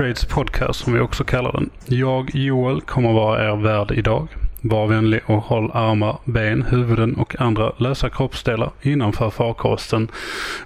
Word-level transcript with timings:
Trades 0.00 0.24
Podcast 0.24 0.80
som 0.80 0.92
vi 0.92 1.00
också 1.00 1.24
kallar 1.24 1.52
den. 1.52 1.70
Jag, 1.86 2.30
Joel, 2.34 2.80
kommer 2.80 3.12
vara 3.12 3.50
er 3.50 3.56
värd 3.56 3.90
idag. 3.90 4.28
Var 4.60 4.86
vänlig 4.86 5.20
och 5.26 5.42
håll 5.42 5.70
armar, 5.74 6.18
ben, 6.24 6.62
huvuden 6.62 7.14
och 7.14 7.40
andra 7.40 7.72
lösa 7.76 8.10
kroppsdelar 8.10 8.70
innanför 8.82 9.30
farkosten 9.30 10.10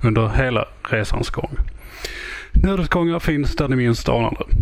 under 0.02 0.28
hela 0.28 0.65
resans 0.83 1.30
gång. 1.30 1.56
Nödutgångar 2.52 3.19
finns 3.19 3.56
där 3.56 3.69
ni 3.69 3.77
minst 3.77 4.09
anar 4.09 4.37
det. 4.39 4.56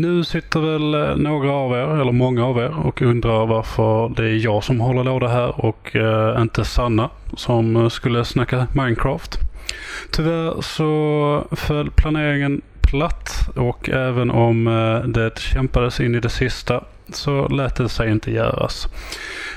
Nu 0.00 0.24
sitter 0.24 0.60
väl 0.60 0.94
eh, 0.94 1.16
några 1.16 1.52
av 1.52 1.72
er, 1.72 2.00
eller 2.00 2.12
många 2.12 2.44
av 2.44 2.58
er, 2.58 2.86
och 2.86 3.02
undrar 3.02 3.46
varför 3.46 4.12
det 4.16 4.24
är 4.24 4.44
jag 4.44 4.64
som 4.64 4.80
håller 4.80 5.04
låda 5.04 5.28
här 5.28 5.64
och 5.64 5.96
eh, 5.96 6.42
inte 6.42 6.64
Sanna 6.64 7.10
som 7.36 7.76
eh, 7.76 7.88
skulle 7.88 8.24
snacka 8.24 8.66
Minecraft. 8.72 9.38
Tyvärr 10.10 10.60
så 10.60 11.44
föll 11.52 11.90
planeringen 11.90 12.62
platt 12.94 13.48
och 13.56 13.88
även 13.88 14.30
om 14.30 14.66
eh, 14.66 15.08
det 15.08 15.38
kämpades 15.38 16.00
in 16.00 16.14
i 16.14 16.20
det 16.20 16.28
sista 16.28 16.84
så 17.08 17.48
lät 17.48 17.76
det 17.76 17.88
sig 17.88 18.10
inte 18.10 18.30
göras. 18.30 18.88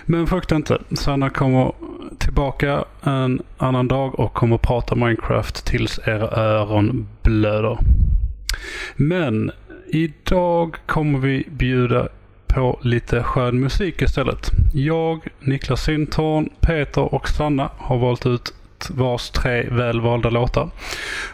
Men 0.06 0.28
frukta 0.28 0.56
inte, 0.56 0.78
Sanna 0.92 1.30
kommer 1.30 1.72
tillbaka 2.18 2.86
en 3.04 3.42
annan 3.58 3.88
dag 3.88 4.20
och 4.20 4.34
kommer 4.34 4.58
prata 4.58 4.96
Minecraft 4.96 5.66
tills 5.66 6.00
era 6.06 6.28
öron 6.28 7.08
blöder. 7.22 7.78
Men 8.96 9.52
idag 9.88 10.76
kommer 10.86 11.20
vi 11.20 11.48
bjuda 11.50 12.08
på 12.48 12.80
lite 12.82 13.24
skön 13.24 13.60
musik 13.60 14.02
istället. 14.02 14.52
Jag, 14.74 15.28
Niklas 15.40 15.84
Sintorn, 15.84 16.50
Peter 16.60 17.14
och 17.14 17.30
Sanna 17.30 17.70
har 17.78 17.98
valt 17.98 18.26
ut 18.26 18.54
vars 18.90 19.30
tre 19.30 19.70
välvalda 19.72 20.30
låtar. 20.30 20.70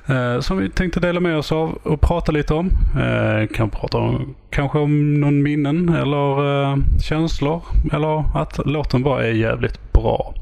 Eh, 0.06 0.40
som 0.40 0.58
vi 0.58 0.70
tänkte 0.70 1.00
dela 1.00 1.20
med 1.20 1.38
oss 1.38 1.52
av 1.52 1.80
och 1.84 2.02
prata 2.02 2.32
lite 2.32 2.54
om. 2.54 2.72
Eh, 3.00 3.48
kan 3.48 3.70
prata 3.70 3.98
om, 3.98 4.36
kanske 4.50 4.80
om 4.80 5.14
någon 5.22 5.44
minnen 5.44 5.90
eller 5.90 6.64
eh, 6.64 6.78
känslor. 7.02 7.62
Eller 7.94 8.38
att 8.38 8.60
låten 8.66 9.04
bara 9.04 9.26
är 9.26 9.32
jävligt 9.32 9.94
bra. 9.94 10.34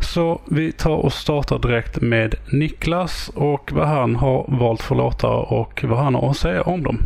Så 0.00 0.40
vi 0.50 0.72
tar 0.72 0.96
och 0.96 1.12
startar 1.12 1.58
direkt 1.58 2.00
med 2.00 2.34
Niklas 2.52 3.30
och 3.34 3.72
vad 3.72 3.88
han 3.88 4.16
har 4.16 4.44
valt 4.48 4.82
för 4.82 4.94
låtar 4.94 5.52
och 5.52 5.84
vad 5.84 5.98
han 5.98 6.14
har 6.14 6.30
att 6.30 6.36
säga 6.36 6.62
om 6.62 6.82
dem. 6.82 6.98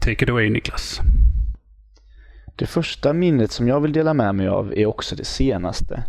Take 0.00 0.24
it 0.24 0.30
away 0.30 0.50
Niklas. 0.50 1.00
Det 2.56 2.66
första 2.66 3.12
minnet 3.12 3.52
som 3.52 3.68
jag 3.68 3.80
vill 3.80 3.92
dela 3.92 4.14
med 4.14 4.34
mig 4.34 4.48
av 4.48 4.72
är 4.76 4.86
också 4.86 5.16
det 5.16 5.24
senaste. 5.24 6.02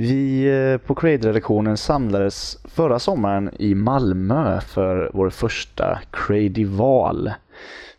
Vi 0.00 0.44
eh, 0.44 0.78
på 0.78 0.94
Crade-redaktionen 0.94 1.76
samlades 1.76 2.58
förra 2.64 2.98
sommaren 2.98 3.50
i 3.58 3.74
Malmö 3.74 4.60
för 4.60 5.10
vår 5.14 5.30
första 5.30 6.00
Cradival. 6.10 7.30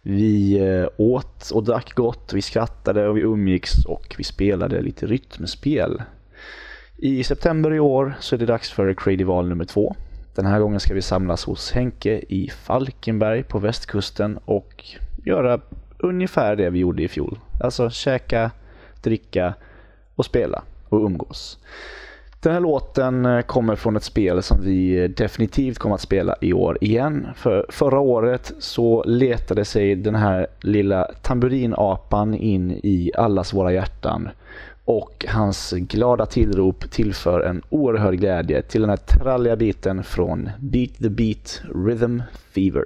Vi 0.01 0.59
eh, 0.59 0.87
åt 0.97 1.51
och 1.51 1.63
drack 1.63 1.95
gott, 1.95 2.33
vi 2.33 2.41
skrattade 2.41 3.07
och 3.07 3.17
vi 3.17 3.21
umgicks 3.21 3.85
och 3.85 4.15
vi 4.17 4.23
spelade 4.23 4.81
lite 4.81 5.05
rytmspel. 5.05 6.01
I 6.97 7.23
september 7.23 7.73
i 7.73 7.79
år 7.79 8.13
så 8.19 8.35
är 8.35 8.39
det 8.39 8.45
dags 8.45 8.71
för 8.71 8.93
Cradival 8.93 9.49
nummer 9.49 9.65
två. 9.65 9.95
Den 10.35 10.45
här 10.45 10.59
gången 10.59 10.79
ska 10.79 10.93
vi 10.93 11.01
samlas 11.01 11.45
hos 11.45 11.71
Henke 11.71 12.21
i 12.29 12.49
Falkenberg 12.49 13.43
på 13.43 13.59
västkusten 13.59 14.39
och 14.45 14.85
göra 15.25 15.59
ungefär 15.97 16.55
det 16.55 16.69
vi 16.69 16.79
gjorde 16.79 17.03
i 17.03 17.07
fjol. 17.07 17.39
Alltså 17.61 17.89
käka, 17.89 18.51
dricka 19.01 19.53
och 20.15 20.25
spela 20.25 20.63
och 20.89 21.05
umgås. 21.05 21.57
Den 22.41 22.53
här 22.53 22.59
låten 22.59 23.25
eh, 23.25 23.41
kommer 23.41 23.75
från 23.75 23.95
ett 23.95 24.03
spel 24.03 24.43
som 24.43 24.61
vi 24.61 25.03
eh, 25.03 25.09
definitivt 25.09 25.77
kommer 25.77 25.95
att 25.95 26.01
spela 26.01 26.35
i 26.41 26.53
år 26.53 26.77
igen. 26.81 27.27
För 27.35 27.65
förra 27.69 27.99
året 27.99 28.53
så 28.59 29.03
letade 29.03 29.65
sig 29.65 29.95
den 29.95 30.15
här 30.15 30.47
lilla 30.61 31.11
tamburinapan 31.21 32.33
in 32.33 32.71
i 32.71 33.11
allas 33.15 33.53
våra 33.53 33.73
hjärtan 33.73 34.29
och 34.85 35.25
hans 35.29 35.73
glada 35.77 36.25
tillrop 36.25 36.91
tillför 36.91 37.41
en 37.41 37.61
oerhörd 37.69 38.19
glädje 38.19 38.61
till 38.61 38.81
den 38.81 38.89
här 38.89 38.97
tralliga 38.97 39.55
biten 39.55 40.03
från 40.03 40.49
Beat 40.59 40.97
the 40.97 41.09
Beat 41.09 41.61
Rhythm 41.75 42.21
Fever. 42.51 42.85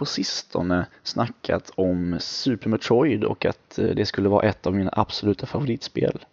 På 0.00 0.06
sistone 0.06 0.86
snackat 1.02 1.70
om 1.74 2.16
Super 2.20 2.68
Metroid 2.68 3.24
och 3.24 3.46
att 3.46 3.78
eh, 3.78 3.84
det 3.84 4.06
skulle 4.06 4.28
vara 4.28 4.48
ett 4.48 4.66
av 4.66 4.74
mina 4.74 4.90
absoluta 4.92 5.46
favoritspel. 5.46 6.24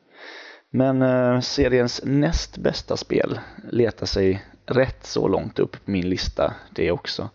Men 0.69 1.01
eh, 1.01 1.39
seriens 1.39 2.01
näst 2.03 2.57
bästa 2.57 2.97
spel 2.97 3.39
letar 3.71 4.05
sig 4.05 4.45
rätt 4.65 5.05
så 5.05 5.27
långt 5.27 5.59
upp 5.59 5.71
på 5.71 5.91
min 5.91 6.09
lista 6.09 6.53
det 6.71 6.91
också. 6.91 7.29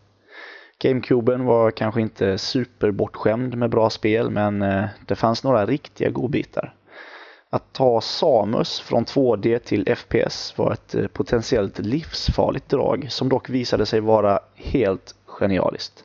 Gamecuben 0.79 1.45
var 1.45 1.71
kanske 1.71 2.01
inte 2.01 2.39
superbortskämd 2.39 3.57
med 3.57 3.71
bra 3.71 3.91
spel 3.91 4.31
men 4.31 4.63
eh, 4.63 4.85
det 5.07 5.15
fanns 5.15 5.45
några 5.45 5.67
riktiga 5.67 6.11
godbitar. 6.11 6.75
Att 7.51 7.73
ta 7.73 8.01
Samus 8.01 8.81
från 8.81 9.05
2D 9.05 9.59
till 9.59 9.97
FPS 9.97 10.59
var 10.59 10.73
ett 10.73 10.95
eh, 10.95 11.07
potentiellt 11.07 11.79
livsfarligt 11.79 12.69
drag 12.69 13.07
som 13.11 13.29
dock 13.29 13.51
visade 13.51 13.87
sig 13.87 14.01
vara 14.01 14.41
helt 14.55 15.15
genialiskt. 15.27 16.05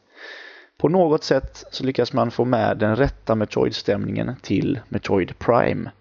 På 0.77 0.89
något 0.89 1.24
sätt 1.24 1.65
så 1.71 1.83
lyckas 1.83 2.13
man 2.13 2.31
få 2.31 2.45
med 2.45 2.77
den 2.77 2.95
rätta 2.95 3.35
Metroid-stämningen 3.35 4.35
till 4.41 4.79
Metroid 4.89 5.39
Prime. 5.39 5.91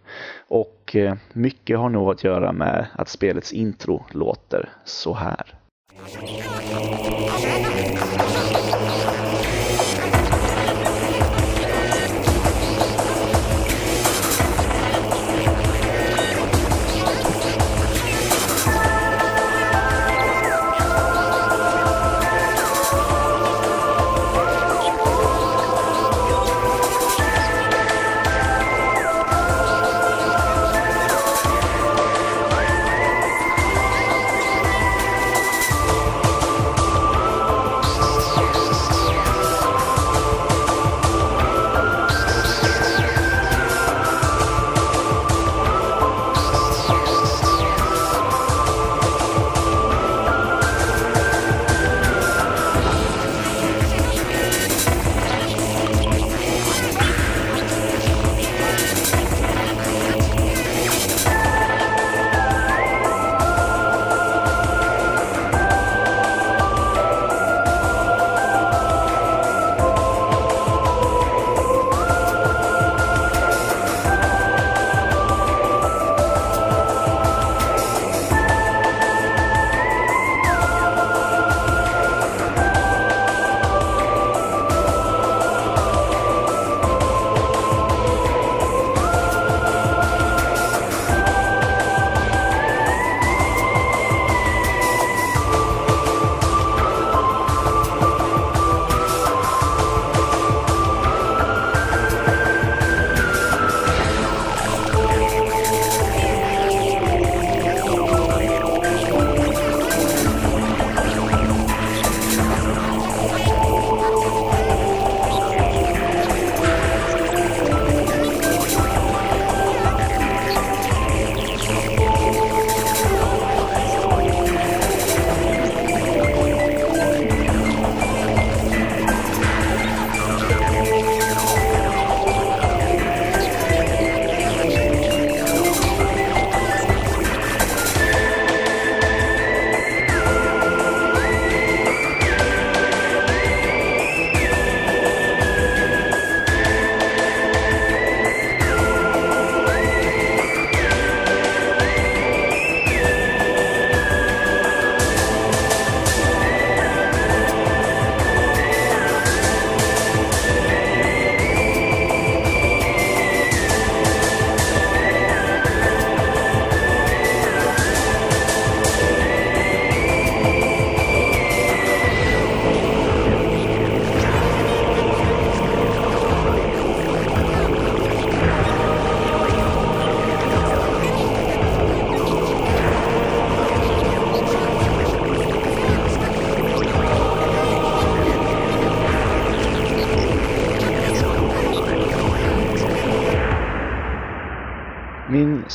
Och 0.49 0.96
eh, 0.96 1.14
mycket 1.32 1.78
har 1.78 1.88
nog 1.88 2.11
att 2.11 2.25
göra 2.25 2.52
med 2.52 2.87
att 2.94 3.08
spelets 3.08 3.52
intro 3.52 4.05
låter 4.11 4.69
så 4.84 5.14
här. 5.14 5.55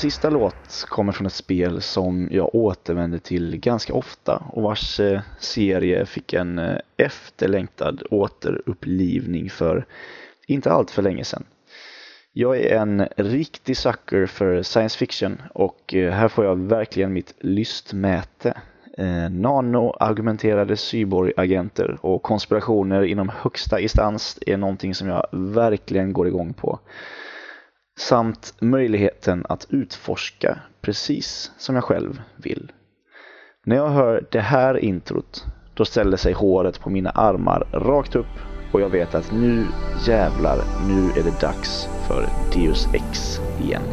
Sista 0.01 0.29
låt 0.29 0.85
kommer 0.89 1.11
från 1.11 1.27
ett 1.27 1.33
spel 1.33 1.81
som 1.81 2.27
jag 2.31 2.55
återvänder 2.55 3.17
till 3.17 3.57
ganska 3.57 3.93
ofta 3.93 4.43
och 4.51 4.63
vars 4.63 4.99
eh, 4.99 5.21
serie 5.39 6.05
fick 6.05 6.33
en 6.33 6.59
eh, 6.59 6.77
efterlängtad 6.97 8.03
återupplivning 8.11 9.49
för 9.49 9.85
inte 10.47 10.71
allt 10.71 10.91
för 10.91 11.01
länge 11.01 11.23
sedan. 11.23 11.43
Jag 12.33 12.57
är 12.57 12.77
en 12.77 13.07
riktig 13.17 13.77
sucker 13.77 14.25
för 14.25 14.63
science 14.63 14.97
fiction 14.97 15.41
och 15.53 15.93
eh, 15.93 16.11
här 16.11 16.27
får 16.27 16.45
jag 16.45 16.55
verkligen 16.55 17.13
mitt 17.13 17.33
lystmäte. 17.39 18.53
Nanoargumenterade 18.97 19.29
Nano-argumenterade 19.29 20.77
cyborgagenter 20.77 21.97
och 22.01 22.21
konspirationer 22.21 23.03
inom 23.03 23.29
högsta 23.29 23.79
instans 23.79 24.39
är 24.45 24.57
någonting 24.57 24.95
som 24.95 25.07
jag 25.07 25.27
verkligen 25.31 26.13
går 26.13 26.27
igång 26.27 26.53
på. 26.53 26.79
Samt 27.97 28.53
möjligheten 28.61 29.45
att 29.49 29.67
utforska 29.69 30.59
precis 30.81 31.51
som 31.57 31.75
jag 31.75 31.83
själv 31.83 32.21
vill. 32.35 32.71
När 33.65 33.75
jag 33.75 33.89
hör 33.89 34.25
det 34.31 34.39
här 34.39 34.77
introt, 34.77 35.45
då 35.73 35.85
ställer 35.85 36.17
sig 36.17 36.33
håret 36.33 36.79
på 36.79 36.89
mina 36.89 37.09
armar 37.09 37.67
rakt 37.73 38.15
upp 38.15 38.39
och 38.73 38.81
jag 38.81 38.89
vet 38.89 39.15
att 39.15 39.31
nu 39.31 39.65
jävlar, 40.07 40.57
nu 40.89 41.11
är 41.15 41.23
det 41.23 41.39
dags 41.41 41.89
för 42.07 42.29
Deus 42.53 42.87
Ex 42.93 43.41
igen. 43.57 43.83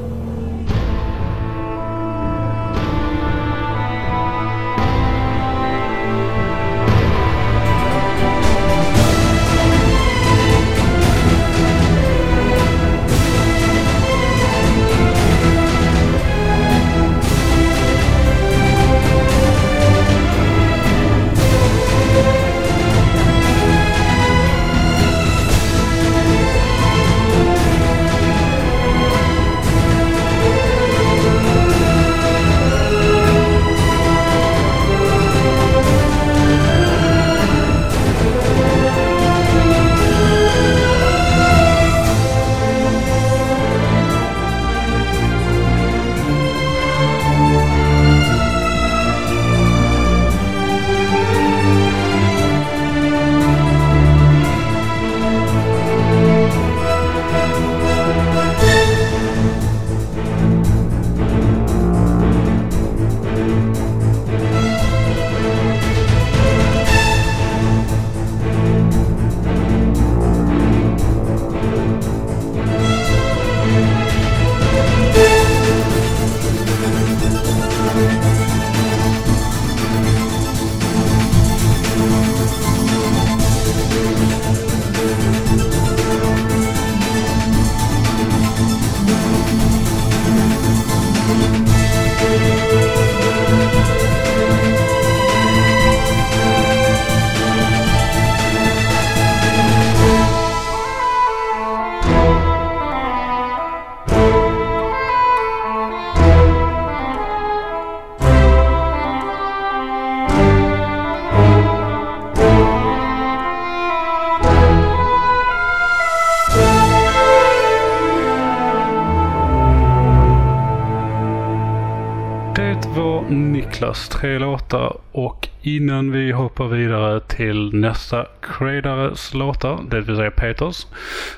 Tre 124.28 124.38
låtar 124.38 124.97
och 125.12 125.49
innan 125.62 126.12
vi 126.12 126.32
hoppar 126.32 126.68
vidare 126.68 127.20
till 127.20 127.75
nästa 127.75 128.26
credares 128.42 129.35
låtar, 129.35 129.80
det 129.90 130.00
vill 130.00 130.16
säga 130.16 130.30
Peters, 130.30 130.87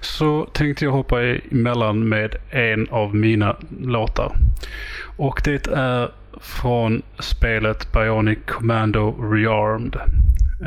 så 0.01 0.45
tänkte 0.53 0.85
jag 0.85 0.93
hoppa 0.93 1.23
emellan 1.23 2.09
med 2.09 2.37
en 2.51 2.89
av 2.91 3.15
mina 3.15 3.57
låtar. 3.81 4.33
Och 5.17 5.41
det 5.45 5.67
är 5.67 6.11
från 6.41 7.03
spelet 7.19 7.93
Bionic 7.93 8.39
Commando 8.47 9.15
Rearmed. 9.33 9.97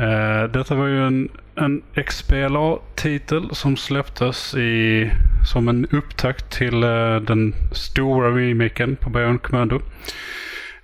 Eh, 0.00 0.50
detta 0.50 0.74
var 0.74 0.86
ju 0.86 1.06
en, 1.06 1.28
en 1.54 1.82
XBLA-titel 2.06 3.54
som 3.54 3.76
släpptes 3.76 4.54
i, 4.54 5.10
som 5.52 5.68
en 5.68 5.86
upptakt 5.90 6.50
till 6.50 6.82
eh, 6.82 7.16
den 7.16 7.54
stora 7.72 8.28
remaken 8.28 8.96
på 8.96 9.10
Bionic 9.10 9.42
Commando. 9.42 9.80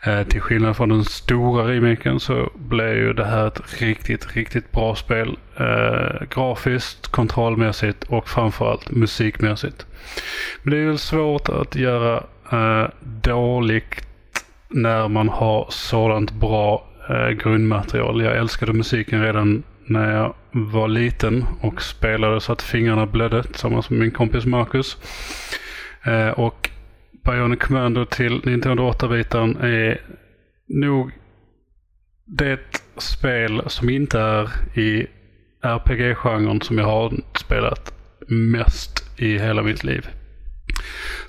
Eh, 0.03 0.23
till 0.23 0.41
skillnad 0.41 0.77
från 0.77 0.89
den 0.89 1.05
stora 1.05 1.73
remaken 1.73 2.21
så 2.21 2.51
blev 2.55 2.97
ju 2.97 3.13
det 3.13 3.25
här 3.25 3.47
ett 3.47 3.83
riktigt, 3.83 4.37
riktigt 4.37 4.73
bra 4.73 4.95
spel. 4.95 5.39
Eh, 5.57 6.27
grafiskt, 6.35 7.09
kontrollmässigt 7.09 8.05
och 8.05 8.29
framförallt 8.29 8.91
musikmässigt. 8.91 9.87
Men 10.63 10.71
det 10.71 10.79
är 10.79 10.87
väl 10.87 10.99
svårt 10.99 11.49
att 11.49 11.77
göra 11.77 12.25
eh, 12.53 12.91
dåligt 13.01 14.07
när 14.69 15.09
man 15.09 15.29
har 15.29 15.67
sådant 15.71 16.33
bra 16.33 16.87
eh, 17.09 17.29
grundmaterial. 17.29 18.23
Jag 18.23 18.37
älskade 18.37 18.73
musiken 18.73 19.23
redan 19.23 19.63
när 19.85 20.17
jag 20.17 20.35
var 20.51 20.89
liten 20.89 21.45
och 21.61 21.83
spelade 21.83 22.41
så 22.41 22.53
att 22.53 22.63
fingrarna 22.63 23.07
blödde 23.07 23.43
tillsammans 23.43 23.91
med 23.91 24.01
min 24.01 24.11
kompis 24.11 24.47
Marcus. 24.47 24.97
Eh, 26.03 26.29
och 26.29 26.71
Bionic 27.25 27.61
Commando 27.61 28.05
till 28.05 28.41
Nintendo 28.45 28.91
8-bitaren 28.91 29.57
är 29.63 30.01
nog 30.67 31.11
det 32.25 32.61
spel 32.97 33.63
som 33.67 33.91
inte 33.91 34.21
är 34.21 34.49
i 34.75 35.07
RPG-genren 35.63 36.61
som 36.61 36.79
jag 36.79 36.87
har 36.87 37.13
spelat 37.35 37.95
mest 38.29 39.21
i 39.21 39.39
hela 39.39 39.63
mitt 39.63 39.85
liv. 39.85 40.09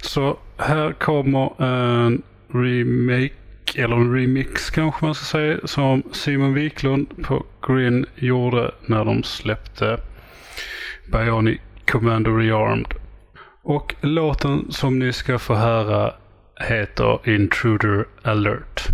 Så 0.01 0.37
här 0.57 0.93
kommer 0.93 1.63
en 1.63 2.21
remake, 2.53 3.33
eller 3.75 3.95
en 3.95 4.13
remix 4.13 4.69
kanske 4.69 5.05
man 5.05 5.15
ska 5.15 5.25
säga, 5.25 5.57
som 5.63 6.03
Simon 6.11 6.53
Wiklund 6.53 7.23
på 7.23 7.45
Grin 7.67 8.05
gjorde 8.15 8.71
när 8.85 9.05
de 9.05 9.23
släppte 9.23 9.97
Bionic 11.11 11.59
Commando 11.85 12.37
Rearmed. 12.37 12.93
Och 13.63 13.95
låten 14.01 14.71
som 14.71 14.99
ni 14.99 15.13
ska 15.13 15.39
få 15.39 15.55
höra 15.55 16.13
heter 16.59 17.29
Intruder 17.29 18.05
Alert. 18.21 18.87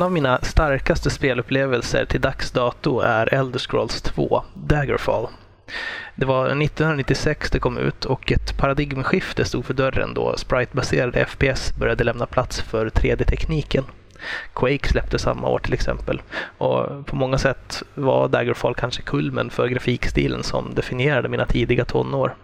En 0.00 0.04
av 0.04 0.12
mina 0.12 0.38
starkaste 0.42 1.10
spelupplevelser 1.10 2.04
till 2.04 2.20
dags 2.20 2.50
dato 2.50 3.00
är 3.00 3.34
Elder 3.34 3.58
Scrolls 3.58 4.02
2, 4.02 4.42
Daggerfall. 4.54 5.28
Det 6.14 6.26
var 6.26 6.44
1996 6.44 7.50
det 7.50 7.58
kom 7.58 7.78
ut 7.78 8.04
och 8.04 8.32
ett 8.32 8.56
paradigmskifte 8.58 9.44
stod 9.44 9.64
för 9.64 9.74
dörren 9.74 10.14
då 10.14 10.36
sprite-baserade 10.36 11.26
FPS 11.26 11.76
började 11.78 12.04
lämna 12.04 12.26
plats 12.26 12.60
för 12.60 12.90
3D-tekniken. 12.90 13.84
Quake 14.54 14.88
släppte 14.88 15.18
samma 15.18 15.48
år 15.48 15.58
till 15.58 15.74
exempel. 15.74 16.22
Och 16.58 17.06
på 17.06 17.16
många 17.16 17.38
sätt 17.38 17.82
var 17.94 18.28
Daggerfall 18.28 18.74
kanske 18.74 19.02
kulmen 19.02 19.50
för 19.50 19.68
grafikstilen 19.68 20.42
som 20.42 20.74
definierade 20.74 21.28
mina 21.28 21.46
tidiga 21.46 21.84
tonår. 21.84 22.34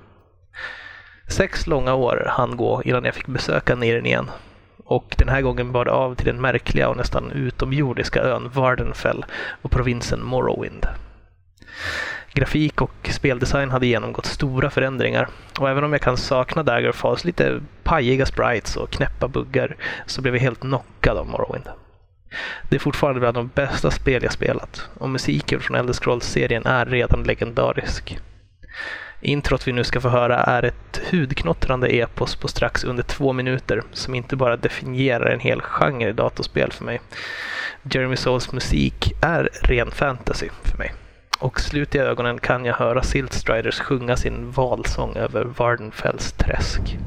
Sex 1.28 1.66
långa 1.66 1.94
år 1.94 2.26
hann 2.30 2.56
gå 2.56 2.82
innan 2.84 3.04
jag 3.04 3.14
fick 3.14 3.26
besöka 3.26 3.74
Niren 3.74 4.06
igen. 4.06 4.30
Och 4.88 5.14
den 5.18 5.28
här 5.28 5.40
gången 5.40 5.72
bar 5.72 5.84
det 5.84 5.90
av 5.90 6.14
till 6.14 6.26
den 6.26 6.40
märkliga 6.40 6.88
och 6.88 6.96
nästan 6.96 7.32
utomjordiska 7.32 8.20
ön 8.22 8.50
Vardenfell 8.54 9.24
och 9.62 9.70
provinsen 9.70 10.24
Morrowind. 10.24 10.86
Grafik 12.32 12.80
och 12.80 13.08
speldesign 13.10 13.70
hade 13.70 13.86
genomgått 13.86 14.26
stora 14.26 14.70
förändringar 14.70 15.28
och 15.58 15.70
även 15.70 15.84
om 15.84 15.92
jag 15.92 16.00
kan 16.00 16.16
sakna 16.16 16.62
Daggerfalls 16.62 17.24
lite 17.24 17.60
pajiga 17.82 18.26
sprites 18.26 18.76
och 18.76 18.90
knäppa 18.90 19.28
buggar 19.28 19.76
så 20.06 20.22
blev 20.22 20.34
jag 20.34 20.42
helt 20.42 20.60
knockad 20.60 21.16
av 21.16 21.26
Morrowind. 21.26 21.68
Det 22.68 22.76
är 22.76 22.80
fortfarande 22.80 23.20
bland 23.20 23.36
de 23.36 23.50
bästa 23.54 23.90
spel 23.90 24.22
jag 24.22 24.32
spelat 24.32 24.88
och 24.98 25.10
musiken 25.10 25.60
från 25.60 25.76
Elder 25.76 25.92
Scrolls-serien 25.92 26.66
är 26.66 26.86
redan 26.86 27.22
legendarisk. 27.22 28.18
Introt 29.26 29.68
vi 29.68 29.72
nu 29.72 29.84
ska 29.84 30.00
få 30.00 30.08
höra 30.08 30.36
är 30.36 30.62
ett 30.62 31.00
hudknottrande 31.10 31.88
epos 31.88 32.36
på 32.36 32.48
strax 32.48 32.84
under 32.84 33.02
två 33.02 33.32
minuter 33.32 33.82
som 33.92 34.14
inte 34.14 34.36
bara 34.36 34.56
definierar 34.56 35.30
en 35.30 35.40
hel 35.40 35.60
genre 35.60 36.08
i 36.08 36.12
datorspel 36.12 36.72
för 36.72 36.84
mig. 36.84 37.00
Jeremy 37.82 38.16
Souls 38.16 38.52
musik 38.52 39.12
är 39.22 39.48
ren 39.62 39.90
fantasy 39.90 40.48
för 40.62 40.78
mig. 40.78 40.92
Och 41.38 41.60
slut 41.60 41.94
i 41.94 41.98
ögonen 41.98 42.38
kan 42.38 42.64
jag 42.64 42.74
höra 42.74 43.02
Siltstriders 43.02 43.80
sjunga 43.80 44.16
sin 44.16 44.50
valsång 44.50 45.16
över 45.16 45.44
Vardenfells 45.44 46.32
träsk. 46.32 46.98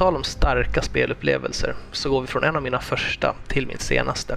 Tal 0.00 0.16
om 0.16 0.24
starka 0.24 0.82
spelupplevelser 0.82 1.74
så 1.92 2.10
går 2.10 2.20
vi 2.20 2.26
från 2.26 2.44
en 2.44 2.56
av 2.56 2.62
mina 2.62 2.80
första 2.80 3.34
till 3.48 3.66
min 3.66 3.78
senaste. 3.78 4.36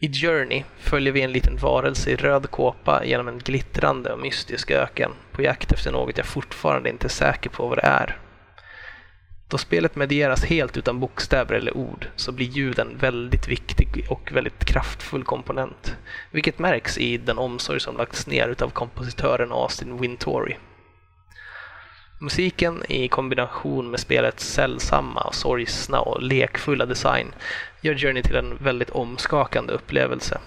I 0.00 0.12
Journey 0.12 0.64
följer 0.78 1.12
vi 1.12 1.22
en 1.22 1.32
liten 1.32 1.56
varelse 1.56 2.10
i 2.10 2.16
röd 2.16 2.50
kåpa 2.50 3.04
genom 3.04 3.28
en 3.28 3.38
glittrande 3.38 4.12
och 4.12 4.18
mystisk 4.18 4.70
öken 4.70 5.10
på 5.32 5.42
jakt 5.42 5.72
efter 5.72 5.92
något 5.92 6.18
jag 6.18 6.26
fortfarande 6.26 6.90
inte 6.90 7.06
är 7.06 7.08
säker 7.08 7.50
på 7.50 7.66
vad 7.66 7.78
det 7.78 7.86
är. 7.86 8.18
Då 9.48 9.58
spelet 9.58 9.96
medieras 9.96 10.44
helt 10.44 10.76
utan 10.76 11.00
bokstäver 11.00 11.54
eller 11.54 11.76
ord 11.76 12.08
så 12.16 12.32
blir 12.32 12.46
ljuden 12.46 12.96
väldigt 13.00 13.48
viktig 13.48 14.06
och 14.08 14.32
väldigt 14.32 14.64
kraftfull 14.64 15.24
komponent, 15.24 15.96
vilket 16.30 16.58
märks 16.58 16.98
i 16.98 17.16
den 17.16 17.38
omsorg 17.38 17.80
som 17.80 17.96
lagts 17.96 18.26
ner 18.26 18.48
utav 18.48 18.70
kompositören 18.70 19.52
Austin 19.52 19.98
Wintory. 19.98 20.56
Musiken 22.18 22.82
i 22.88 23.08
kombination 23.08 23.90
med 23.90 24.00
spelets 24.00 24.46
sällsamma, 24.52 25.32
sorgsna 25.32 26.00
och 26.00 26.22
lekfulla 26.22 26.86
design 26.86 27.34
gör 27.80 27.94
Journey 27.94 28.22
till 28.22 28.36
en 28.36 28.56
väldigt 28.56 28.90
omskakande 28.90 29.72
upplevelse. 29.72 30.38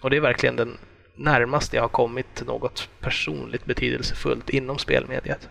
Och 0.00 0.10
det 0.10 0.16
är 0.16 0.20
verkligen 0.20 0.56
den 0.56 0.78
närmaste 1.16 1.76
jag 1.76 1.82
har 1.82 1.88
kommit 1.88 2.42
något 2.46 2.88
personligt 3.00 3.64
betydelsefullt 3.64 4.50
inom 4.50 4.78
spelmediet. 4.78 5.48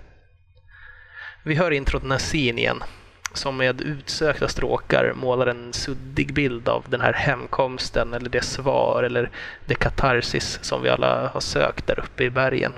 Vi 1.44 1.56
hör 1.56 1.72
introt 1.72 2.04
Nassin 2.04 2.58
igen, 2.58 2.84
som 3.34 3.58
med 3.58 3.82
utsökta 3.82 4.48
stråkar 4.48 5.14
målar 5.16 5.48
en 5.48 5.74
suddig 5.74 6.34
bild 6.34 6.70
av 6.70 6.86
den 6.90 7.02
här 7.02 7.14
hemkomsten 7.14 8.14
eller 8.14 8.30
det 8.30 8.42
svar 8.42 9.04
eller 9.04 9.30
det 9.66 9.76
katarsis 9.76 10.60
som 10.62 10.82
vi 10.82 10.90
alla 10.90 11.28
har 11.28 11.42
sökt 11.42 11.88
där 11.88 12.00
uppe 12.00 12.24
i 12.24 12.30
bergen. 12.30 12.74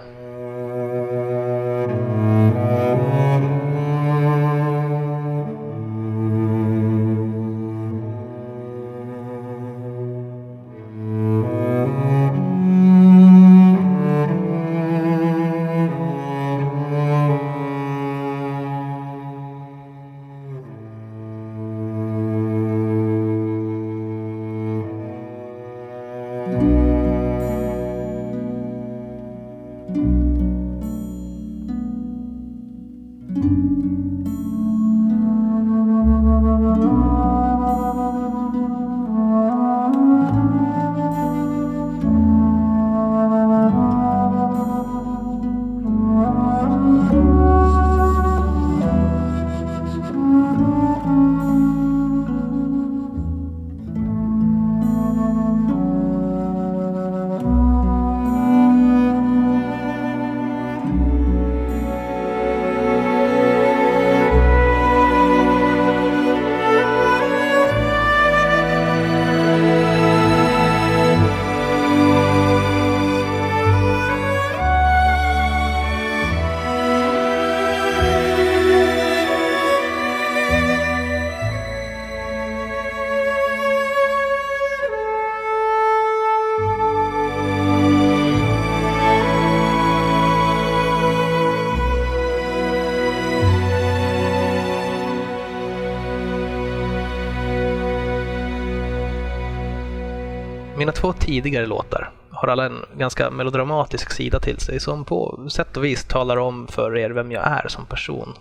Mina 100.83 100.91
två 100.91 101.13
tidigare 101.13 101.65
låtar 101.65 102.11
har 102.29 102.47
alla 102.47 102.65
en 102.65 102.85
ganska 102.97 103.31
melodramatisk 103.31 104.11
sida 104.11 104.39
till 104.39 104.59
sig 104.59 104.79
som 104.79 105.05
på 105.05 105.47
sätt 105.49 105.77
och 105.77 105.83
vis 105.85 106.05
talar 106.05 106.37
om 106.37 106.67
för 106.67 106.97
er 106.97 107.09
vem 107.09 107.31
jag 107.31 107.47
är 107.47 107.67
som 107.67 107.85
person. 107.85 108.33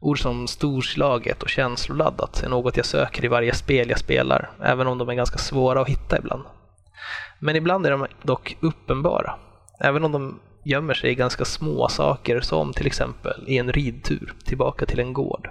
Ord 0.00 0.22
som 0.22 0.46
storslaget 0.46 1.42
och 1.42 1.48
känsloladdat 1.48 2.42
är 2.42 2.48
något 2.48 2.76
jag 2.76 2.86
söker 2.86 3.24
i 3.24 3.28
varje 3.28 3.54
spel 3.54 3.90
jag 3.90 3.98
spelar, 3.98 4.50
även 4.62 4.86
om 4.86 4.98
de 4.98 5.08
är 5.08 5.14
ganska 5.14 5.38
svåra 5.38 5.80
att 5.80 5.88
hitta 5.88 6.18
ibland. 6.18 6.42
Men 7.38 7.56
ibland 7.56 7.86
är 7.86 7.90
de 7.90 8.06
dock 8.22 8.56
uppenbara, 8.60 9.34
även 9.80 10.04
om 10.04 10.12
de 10.12 10.40
gömmer 10.64 10.94
sig 10.94 11.10
i 11.10 11.14
ganska 11.14 11.44
små 11.44 11.88
saker 11.88 12.40
som 12.40 12.72
till 12.72 12.86
exempel 12.86 13.44
i 13.46 13.58
en 13.58 13.72
ridtur 13.72 14.34
tillbaka 14.44 14.86
till 14.86 15.00
en 15.00 15.12
gård. 15.12 15.50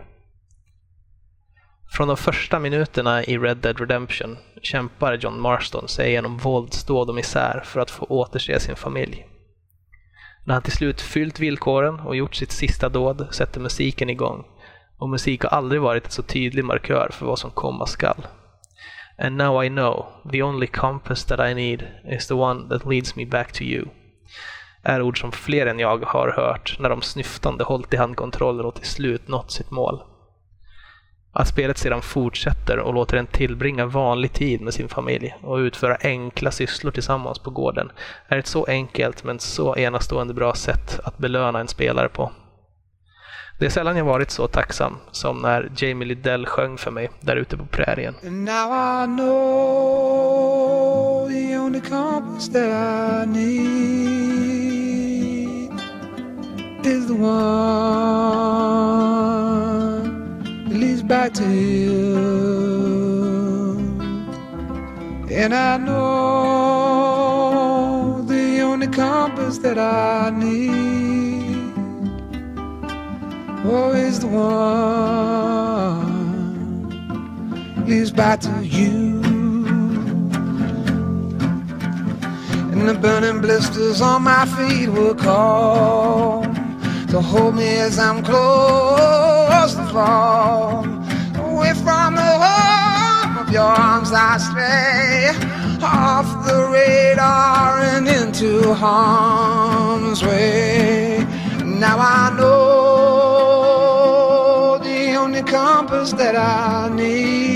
Från 1.90 2.08
de 2.08 2.18
första 2.18 2.60
minuterna 2.60 3.24
i 3.24 3.38
Red 3.38 3.58
Dead 3.58 3.80
Redemption 3.80 4.38
kämpar 4.62 5.14
John 5.14 5.42
Marston 5.42 5.88
sig 5.88 6.12
genom 6.12 6.38
våldsdåd 6.38 7.10
och 7.10 7.16
misär 7.16 7.62
för 7.66 7.80
att 7.80 7.92
få 7.92 8.06
återse 8.06 8.60
sin 8.60 8.76
familj. 8.76 9.28
När 10.44 10.54
han 10.54 10.64
till 10.64 10.72
slut 10.72 11.02
fyllt 11.02 11.40
villkoren 11.40 12.00
och 12.00 12.16
gjort 12.16 12.36
sitt 12.36 12.52
sista 12.52 12.90
dåd 12.90 13.28
sätter 13.32 13.60
musiken 13.60 14.10
igång 14.10 14.46
och 14.98 15.10
musik 15.10 15.44
har 15.44 15.50
aldrig 15.50 15.82
varit 15.82 16.06
en 16.06 16.12
så 16.12 16.24
tydlig 16.24 16.66
markör 16.66 17.10
för 17.14 17.26
vad 17.26 17.40
som 17.40 17.52
komma 17.52 17.86
skall. 17.86 18.28
And 19.18 19.38
now 19.38 19.64
I 19.64 19.70
know, 19.70 20.06
the 20.32 20.44
only 20.44 20.68
compass 20.68 21.26
that 21.26 21.40
I 21.40 21.54
need 21.54 21.88
is 22.12 22.28
the 22.28 22.34
one 22.34 22.70
that 22.70 22.86
leads 22.86 23.16
me 23.16 23.26
back 23.26 23.52
to 23.52 23.64
you. 23.64 23.86
Är 24.84 25.02
ord 25.02 25.20
som 25.20 25.32
fler 25.32 25.66
än 25.66 25.80
jag 25.80 26.06
har 26.06 26.32
hört 26.32 26.78
när 26.80 26.90
de 26.90 27.02
snyftande 27.02 27.64
hållit 27.64 27.94
i 27.94 27.98
handkontrollen 27.98 28.66
och 28.66 28.76
till 28.76 28.88
slut 28.88 29.28
nått 29.28 29.52
sitt 29.52 29.72
mål. 29.72 30.02
Att 31.32 31.48
spelet 31.48 31.78
sedan 31.78 32.02
fortsätter 32.02 32.80
och 32.80 32.94
låter 32.94 33.18
en 33.18 33.28
tillbringa 33.28 33.86
vanlig 33.86 34.34
tid 34.34 34.62
med 34.62 34.74
sin 34.74 34.90
familj 34.90 35.36
och 35.42 35.58
utföra 35.58 35.98
enkla 36.02 36.52
sysslor 36.52 36.92
tillsammans 36.92 37.40
på 37.40 37.50
gården 37.50 37.92
är 38.28 38.38
ett 38.38 38.48
så 38.48 38.66
enkelt 38.66 39.24
men 39.24 39.40
så 39.40 39.76
enastående 39.76 40.34
bra 40.34 40.54
sätt 40.54 41.00
att 41.04 41.18
belöna 41.18 41.60
en 41.60 41.68
spelare 41.68 42.10
på. 42.10 42.32
Det 43.60 43.66
är 43.66 43.70
sällan 43.70 43.98
jag 43.98 44.06
varit 44.06 44.32
så 44.32 44.48
tacksam 44.48 44.98
som 45.12 45.42
när 45.42 45.72
Jamie 45.78 46.08
Liddell 46.08 46.46
sjöng 46.46 46.78
för 46.78 46.92
mig 46.92 47.10
där 47.22 47.36
ute 47.36 47.58
på 47.58 47.66
prärien. 47.66 48.16
Now 48.24 49.04
I 49.04 49.06
know 49.08 50.08
the 51.30 51.58
only 51.58 51.82
compass 51.82 52.50
that 52.50 52.64
I 52.64 53.26
need 53.30 53.58
is 56.86 57.08
the 57.08 57.14
one 57.14 58.88
back 61.08 61.34
to 61.34 61.50
you. 61.50 62.18
And 65.32 65.54
I 65.56 65.78
know 65.78 67.06
the 68.28 68.60
only 68.62 68.88
compass 68.88 69.60
that 69.60 69.78
I 69.78 70.32
need 70.32 71.74
oh, 73.66 73.94
is 73.94 74.20
the 74.20 74.28
one 74.28 74.68
leads 77.86 78.12
back 78.12 78.42
to 78.42 78.66
you. 78.66 79.22
And 82.72 82.90
the 82.90 82.96
burning 82.96 83.40
blisters 83.40 84.02
on 84.02 84.24
my 84.24 84.46
feet 84.46 84.90
will 84.90 85.16
call 85.16 86.44
to 87.08 87.22
hold 87.22 87.56
me 87.56 87.78
as 87.78 87.98
I'm 87.98 88.22
close 88.24 89.74
to 89.76 89.86
fall. 89.88 90.97
Away 91.58 91.74
from 91.74 92.14
the 92.14 92.22
home 92.22 93.38
of 93.40 93.50
your 93.52 93.64
arms 93.64 94.12
I 94.14 94.38
stray, 94.38 95.32
off 95.82 96.46
the 96.46 96.70
radar 96.72 97.80
and 97.80 98.08
into 98.08 98.76
harm's 98.76 100.22
way. 100.24 101.26
Now 101.66 101.98
I 101.98 102.30
know 102.38 103.58
the 104.84 105.16
only 105.16 105.42
compass 105.42 106.12
that 106.14 106.36
I 106.36 106.90
need 106.94 107.48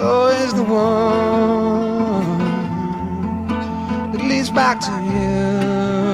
oh, 0.00 0.26
is 0.44 0.52
the 0.52 0.64
one 0.64 2.40
that 4.10 4.20
leads 4.20 4.50
back 4.50 4.80
to 4.80 4.90
you. 5.14 6.05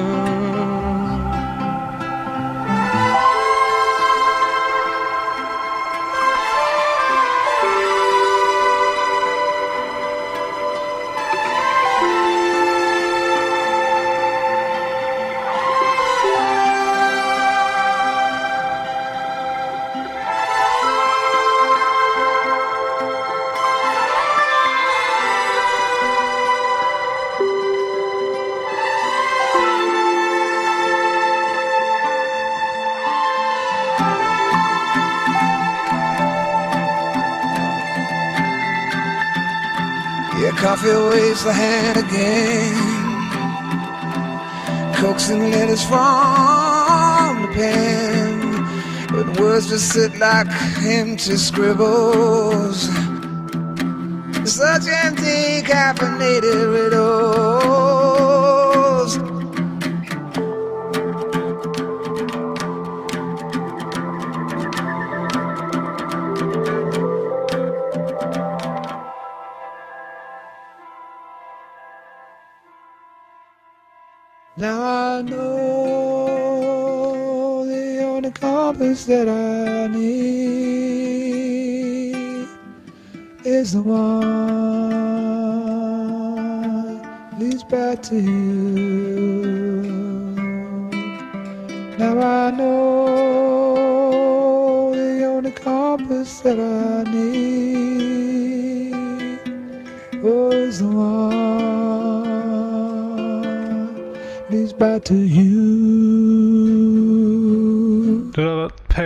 Coffee 40.63 40.95
waves 41.11 41.43
the 41.43 41.51
hand 41.51 41.97
again. 41.97 42.73
Coaxing 44.95 45.51
letters 45.51 45.83
from 45.83 47.41
the 47.41 47.49
pen. 47.53 48.39
But 49.11 49.37
words 49.41 49.67
just 49.67 49.91
sit 49.91 50.17
like 50.19 50.47
empty 50.85 51.35
scribbles. 51.35 52.83
Such 54.45 54.87
empty 54.87 55.63
caffeinated 55.67 56.92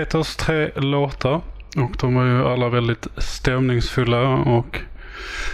Peters 0.08 0.36
tre 0.36 0.72
låtar. 0.76 1.42
Och 1.76 1.92
de 2.00 2.18
är 2.18 2.26
ju 2.26 2.48
alla 2.48 2.70
väldigt 2.70 3.08
stämningsfulla 3.18 4.22
och 4.30 4.80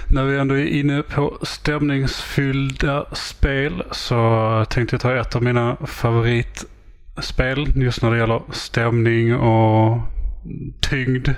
när 0.10 0.24
vi 0.24 0.38
ändå 0.38 0.56
är 0.56 0.66
inne 0.66 1.04
på 1.04 1.38
stämningsfyllda 1.42 3.06
spel 3.12 3.84
så 3.92 4.66
tänkte 4.70 4.94
jag 4.94 5.02
ta 5.02 5.16
ett 5.16 5.36
av 5.36 5.44
mina 5.44 5.78
favoritspel 5.86 7.72
just 7.76 8.02
när 8.02 8.12
det 8.12 8.18
gäller 8.18 8.42
stämning 8.52 9.36
och 9.36 10.00
tyngd. 10.82 11.30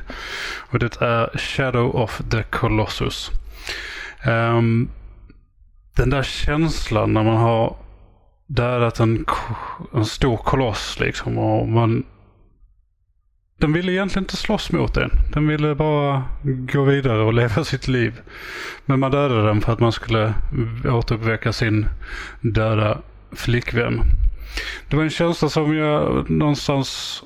Och 0.72 0.80
det 0.80 1.02
är 1.02 1.38
Shadow 1.38 1.96
of 1.96 2.22
the 2.32 2.44
Colossus. 2.44 3.32
Um, 4.28 4.90
den 5.96 6.10
där 6.10 6.24
känslan 6.24 7.14
när 7.14 7.24
man 7.24 7.38
har 7.38 7.76
dödat 8.48 9.00
en, 9.00 9.26
en 9.94 10.06
stor 10.06 10.38
koloss 10.38 11.00
liksom 11.00 11.38
och 11.38 11.68
man 11.68 12.04
den 13.58 13.74
ville 13.74 13.92
egentligen 13.92 14.24
inte 14.24 14.38
slåss 14.38 14.72
mot 14.72 14.98
en. 14.98 15.12
Den 15.34 15.48
ville 15.48 15.76
bara 15.76 16.24
gå 16.44 16.84
vidare 16.84 17.22
och 17.22 17.34
leva 17.34 17.64
sitt 17.64 17.88
liv. 17.88 18.22
Men 18.86 19.00
man 19.00 19.12
dödade 19.12 19.48
den 19.48 19.62
för 19.62 19.74
att 19.74 19.80
man 19.80 19.92
skulle 19.92 20.34
återuppväcka 20.86 21.54
sin 21.54 21.88
döda 22.42 22.98
flickvän. 23.32 24.02
Det 24.90 24.96
var 24.96 25.04
en 25.04 25.10
känsla 25.10 25.50
som 25.50 25.76
jag 25.76 26.30
någonstans 26.30 27.24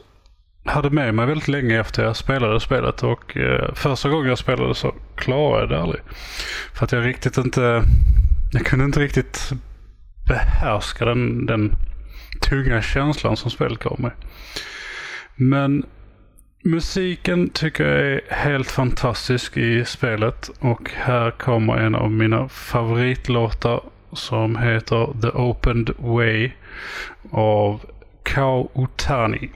hade 0.65 0.89
med 0.89 1.13
mig 1.13 1.25
väldigt 1.25 1.47
länge 1.47 1.79
efter 1.79 2.03
jag 2.03 2.15
spelade 2.15 2.59
spelet 2.59 3.03
och 3.03 3.37
eh, 3.37 3.73
första 3.73 4.09
gången 4.09 4.29
jag 4.29 4.37
spelade 4.37 4.75
så 4.75 4.95
klarade 5.15 5.61
jag 5.61 5.69
det 5.69 5.81
aldrig. 5.81 6.01
För 6.73 6.85
att 6.85 6.91
jag 6.91 7.05
riktigt 7.05 7.37
inte, 7.37 7.83
jag 8.51 8.65
kunde 8.65 8.85
inte 8.85 8.99
riktigt 8.99 9.51
behärska 10.27 11.05
den, 11.05 11.45
den 11.45 11.75
tunga 12.41 12.81
känslan 12.81 13.37
som 13.37 13.51
spelet 13.51 13.79
gav 13.79 13.99
mig. 13.99 14.11
Men 15.35 15.85
musiken 16.63 17.49
tycker 17.49 17.85
jag 17.85 18.13
är 18.13 18.21
helt 18.29 18.71
fantastisk 18.71 19.57
i 19.57 19.85
spelet 19.85 20.49
och 20.59 20.91
här 20.95 21.31
kommer 21.31 21.77
en 21.77 21.95
av 21.95 22.11
mina 22.11 22.49
favoritlåtar 22.49 23.81
som 24.13 24.55
heter 24.55 25.21
The 25.21 25.27
Opened 25.27 25.89
Way 25.97 26.51
av 27.31 27.81
Kao 28.23 28.69
Utani. 28.75 29.49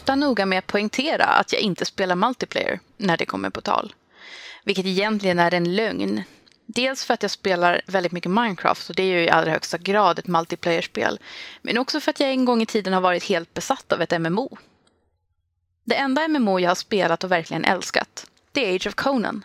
Ofta 0.00 0.14
noga 0.14 0.46
med 0.46 0.58
att 0.58 0.66
poängtera 0.66 1.24
att 1.24 1.52
jag 1.52 1.62
inte 1.62 1.84
spelar 1.84 2.16
multiplayer 2.16 2.80
när 2.96 3.16
det 3.16 3.26
kommer 3.26 3.50
på 3.50 3.60
tal. 3.60 3.94
Vilket 4.64 4.86
egentligen 4.86 5.38
är 5.38 5.54
en 5.54 5.76
lögn. 5.76 6.22
Dels 6.66 7.04
för 7.04 7.14
att 7.14 7.22
jag 7.22 7.30
spelar 7.30 7.80
väldigt 7.86 8.12
mycket 8.12 8.30
Minecraft 8.30 8.90
och 8.90 8.96
det 8.96 9.02
är 9.02 9.06
ju 9.06 9.24
i 9.24 9.30
allra 9.30 9.50
högsta 9.50 9.78
grad 9.78 10.18
ett 10.18 10.26
multiplayer-spel. 10.26 11.18
Men 11.62 11.78
också 11.78 12.00
för 12.00 12.10
att 12.10 12.20
jag 12.20 12.30
en 12.30 12.44
gång 12.44 12.62
i 12.62 12.66
tiden 12.66 12.92
har 12.92 13.00
varit 13.00 13.24
helt 13.24 13.54
besatt 13.54 13.92
av 13.92 14.02
ett 14.02 14.20
MMO. 14.20 14.58
Det 15.84 15.94
enda 15.94 16.28
MMO 16.28 16.60
jag 16.60 16.70
har 16.70 16.74
spelat 16.74 17.24
och 17.24 17.30
verkligen 17.30 17.64
älskat, 17.64 18.26
det 18.52 18.66
är 18.66 18.74
Age 18.74 18.86
of 18.86 18.94
Conan. 18.94 19.44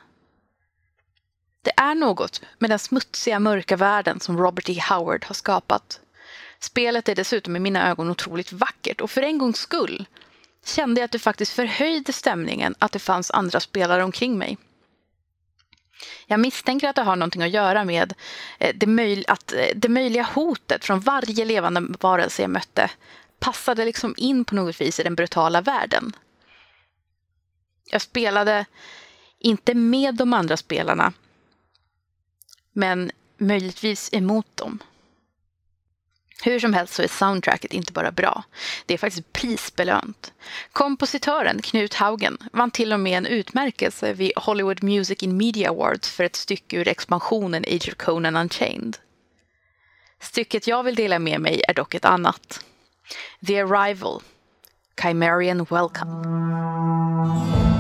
Det 1.62 1.72
är 1.78 1.96
något 1.96 2.41
med 2.60 2.70
den 2.70 2.80
smutsiga, 2.80 3.39
mörka 3.39 3.76
världen 3.78 4.20
som 4.20 4.38
Robert 4.38 4.70
E. 4.70 4.84
Howard 4.89 5.26
har 5.26 5.36
skapat. 5.36 6.00
Spelet 6.60 7.10
är 7.10 7.15
dessutom 7.15 7.56
i 7.56 7.60
mina 7.60 7.89
ögon 7.89 8.10
otroligt 8.10 8.52
vackert 8.52 9.02
och 9.02 9.12
för 9.12 9.22
en 9.22 9.38
gångs 9.38 9.60
skull 9.60 10.06
kände 10.67 11.01
jag 11.01 11.06
att 11.06 11.12
det 11.12 11.19
faktiskt 11.19 11.51
förhöjde 11.54 12.13
stämningen 12.13 12.75
att 12.80 12.91
det 12.91 12.99
fanns 12.99 13.32
andra 13.32 13.60
spelare 13.60 14.04
omkring 14.04 14.38
mig. 14.38 14.58
Jag 16.28 16.39
misstänker 16.39 16.89
att 16.89 16.95
det 16.95 17.01
har 17.01 17.15
någonting 17.15 17.43
att 17.43 17.49
göra 17.49 17.84
med 17.84 18.13
eh, 18.60 18.75
det, 18.75 18.88
möj 18.88 19.25
att 19.28 19.54
eh, 19.54 19.65
det 19.75 19.89
möjliga 19.89 20.23
hotet 20.23 20.86
från 20.86 20.99
varje 20.99 21.45
levande 21.45 21.82
varelse 21.99 22.41
jag 22.41 22.51
mötte 22.51 22.91
passade 23.39 23.86
liksom 23.86 24.13
in 24.17 24.45
på 24.45 24.56
något 24.56 24.82
vis 24.82 24.99
i 24.99 25.04
den 25.04 25.15
brutala 25.15 25.62
världen. 25.62 26.15
Jag 27.91 28.01
spelade 28.01 28.65
inte 29.39 29.73
med 29.73 30.15
de 30.15 30.34
andra 30.34 30.58
spelarna, 30.58 31.13
men 32.73 33.12
möjligtvis 33.38 34.13
emot 34.13 34.58
dem. 34.58 34.80
Hur 36.43 36.60
som 36.60 36.74
helst 36.74 36.93
så 36.93 37.02
är 37.02 37.08
soundtracket 37.08 37.74
inte 37.74 37.93
bara 37.93 38.12
bra, 38.12 38.43
det 38.86 38.93
är 38.93 38.98
faktiskt 38.98 39.34
prisbelönt. 39.34 40.34
Kompositören 40.71 41.62
Knut 41.62 41.93
Haugen 41.93 42.38
vann 42.54 42.71
till 42.71 42.93
och 42.93 43.00
med 43.00 43.17
en 43.17 43.26
utmärkelse 43.26 44.13
vid 44.13 44.32
Hollywood 44.36 44.84
Music 44.84 45.24
in 45.24 45.38
Media 45.38 45.69
Awards 45.69 46.12
för 46.12 46.24
ett 46.24 46.36
stycke 46.36 46.78
ur 46.78 46.88
expansionen 46.88 47.65
Age 47.67 47.88
of 47.88 47.95
Conan 47.95 48.36
Unchained. 48.36 48.98
Stycket 50.21 50.67
jag 50.67 50.84
vill 50.84 50.95
dela 50.95 51.19
med 51.19 51.41
mig 51.41 51.62
är 51.67 51.74
dock 51.74 51.95
ett 51.95 52.06
annat. 52.06 52.65
The 53.48 53.60
Arrival, 53.60 54.21
Chimerian 55.02 55.65
Welcome. 55.69 57.75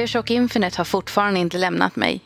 Bioshock 0.00 0.30
Infinite 0.30 0.78
har 0.78 0.84
fortfarande 0.84 1.40
inte 1.40 1.58
lämnat 1.58 1.96
mig. 1.96 2.20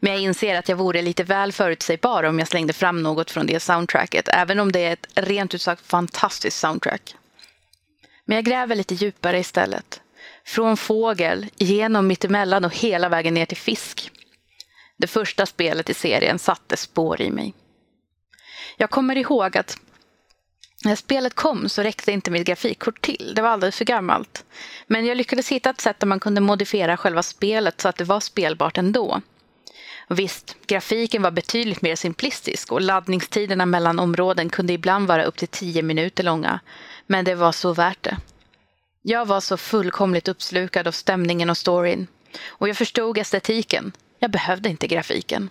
Men 0.00 0.12
jag 0.12 0.22
inser 0.22 0.54
att 0.54 0.68
jag 0.68 0.76
vore 0.76 1.02
lite 1.02 1.24
väl 1.24 1.52
förutsägbar 1.52 2.22
om 2.22 2.38
jag 2.38 2.48
slängde 2.48 2.72
fram 2.72 3.02
något 3.02 3.30
från 3.30 3.46
det 3.46 3.60
soundtracket, 3.60 4.28
även 4.28 4.60
om 4.60 4.72
det 4.72 4.84
är 4.84 4.92
ett 4.92 5.06
rent 5.14 5.54
ut 5.54 5.62
sagt 5.62 5.86
fantastiskt 5.86 6.58
soundtrack. 6.58 7.14
Men 8.24 8.34
jag 8.34 8.44
gräver 8.44 8.76
lite 8.76 8.94
djupare 8.94 9.38
istället. 9.38 10.00
Från 10.44 10.76
fågel, 10.76 11.46
genom 11.56 12.06
mittemellan 12.06 12.64
och 12.64 12.76
hela 12.76 13.08
vägen 13.08 13.34
ner 13.34 13.46
till 13.46 13.56
fisk. 13.56 14.10
Det 14.96 15.06
första 15.06 15.46
spelet 15.46 15.90
i 15.90 15.94
serien 15.94 16.38
satte 16.38 16.76
spår 16.76 17.20
i 17.20 17.30
mig. 17.30 17.54
Jag 18.76 18.90
kommer 18.90 19.16
ihåg 19.16 19.56
att 19.56 19.80
när 20.84 20.96
spelet 20.96 21.34
kom 21.34 21.68
så 21.68 21.82
räckte 21.82 22.12
inte 22.12 22.30
mitt 22.30 22.46
grafikkort 22.46 23.00
till. 23.00 23.32
Det 23.34 23.42
var 23.42 23.48
alldeles 23.48 23.76
för 23.76 23.84
gammalt. 23.84 24.44
Men 24.86 25.06
jag 25.06 25.16
lyckades 25.16 25.48
hitta 25.48 25.70
ett 25.70 25.80
sätt 25.80 26.00
där 26.00 26.06
man 26.06 26.20
kunde 26.20 26.40
modifiera 26.40 26.96
själva 26.96 27.22
spelet 27.22 27.80
så 27.80 27.88
att 27.88 27.96
det 27.96 28.04
var 28.04 28.20
spelbart 28.20 28.78
ändå. 28.78 29.20
Och 30.08 30.18
visst, 30.18 30.56
grafiken 30.66 31.22
var 31.22 31.30
betydligt 31.30 31.82
mer 31.82 31.96
simplistisk 31.96 32.72
och 32.72 32.80
laddningstiderna 32.80 33.66
mellan 33.66 33.98
områden 33.98 34.50
kunde 34.50 34.72
ibland 34.72 35.08
vara 35.08 35.24
upp 35.24 35.36
till 35.36 35.48
10 35.48 35.82
minuter 35.82 36.24
långa. 36.24 36.60
Men 37.06 37.24
det 37.24 37.34
var 37.34 37.52
så 37.52 37.72
värt 37.72 38.02
det. 38.02 38.16
Jag 39.02 39.26
var 39.26 39.40
så 39.40 39.56
fullkomligt 39.56 40.28
uppslukad 40.28 40.86
av 40.88 40.92
stämningen 40.92 41.50
och 41.50 41.56
storyn. 41.56 42.06
Och 42.46 42.68
jag 42.68 42.76
förstod 42.76 43.18
estetiken. 43.18 43.92
Jag 44.18 44.30
behövde 44.30 44.68
inte 44.68 44.86
grafiken. 44.86 45.50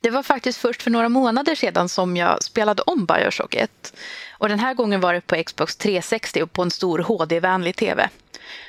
Det 0.00 0.10
var 0.10 0.22
faktiskt 0.22 0.58
först 0.58 0.82
för 0.82 0.90
några 0.90 1.08
månader 1.08 1.54
sedan 1.54 1.88
som 1.88 2.16
jag 2.16 2.42
spelade 2.42 2.82
om 2.82 3.06
Bioshock 3.06 3.54
1. 3.54 3.94
Och 4.38 4.48
den 4.48 4.58
här 4.58 4.74
gången 4.74 5.00
var 5.00 5.14
det 5.14 5.20
på 5.20 5.42
Xbox 5.42 5.76
360 5.76 6.42
och 6.42 6.52
på 6.52 6.62
en 6.62 6.70
stor 6.70 6.98
HD-vänlig 6.98 7.76
TV. 7.76 8.08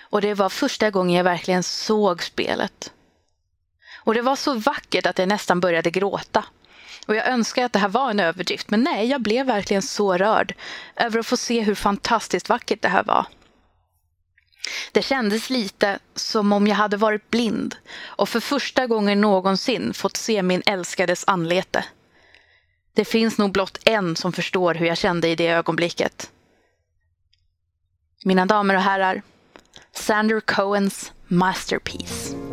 Och 0.01 0.21
det 0.21 0.33
var 0.33 0.49
första 0.49 0.89
gången 0.89 1.15
jag 1.15 1.23
verkligen 1.23 1.63
såg 1.63 2.23
spelet. 2.23 2.91
Och 4.03 4.13
det 4.13 4.21
var 4.21 4.35
så 4.35 4.53
vackert 4.53 5.05
att 5.05 5.19
jag 5.19 5.27
nästan 5.27 5.59
började 5.59 5.91
gråta. 5.91 6.45
Och 7.07 7.15
jag 7.15 7.27
önskar 7.27 7.65
att 7.65 7.73
det 7.73 7.79
här 7.79 7.89
var 7.89 8.09
en 8.09 8.19
överdrift, 8.19 8.69
men 8.69 8.83
nej, 8.83 9.07
jag 9.07 9.21
blev 9.21 9.45
verkligen 9.45 9.81
så 9.81 10.17
rörd 10.17 10.53
över 10.95 11.19
att 11.19 11.25
få 11.27 11.37
se 11.37 11.61
hur 11.61 11.75
fantastiskt 11.75 12.49
vackert 12.49 12.81
det 12.81 12.87
här 12.87 13.03
var. 13.03 13.25
Det 14.91 15.01
kändes 15.01 15.49
lite 15.49 15.99
som 16.15 16.53
om 16.53 16.67
jag 16.67 16.75
hade 16.75 16.97
varit 16.97 17.29
blind 17.29 17.75
och 18.05 18.29
för 18.29 18.39
första 18.39 18.87
gången 18.87 19.21
någonsin 19.21 19.93
fått 19.93 20.17
se 20.17 20.43
min 20.43 20.63
älskades 20.65 21.23
anlete. 21.27 21.85
Det 22.93 23.05
finns 23.05 23.37
nog 23.37 23.51
blott 23.51 23.79
en 23.85 24.15
som 24.15 24.33
förstår 24.33 24.73
hur 24.73 24.85
jag 24.85 24.97
kände 24.97 25.27
i 25.27 25.35
det 25.35 25.47
ögonblicket. 25.47 26.31
Mina 28.23 28.45
damer 28.45 28.75
och 28.75 28.81
herrar, 28.81 29.21
Sander 29.93 30.39
Cohens 30.39 31.11
masterpiece. 31.27 32.46